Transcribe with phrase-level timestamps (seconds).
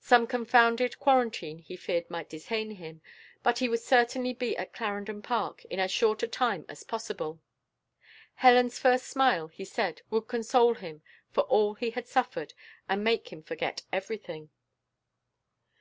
[0.00, 3.02] Some confounded quarantine he feared might detain him,
[3.42, 7.40] but he would certainly be at Clarendon Park in as short a time as possible.
[8.36, 12.54] Helen's first smile, he said, would console him for all he had suffered,
[12.88, 14.50] and make him forget everything.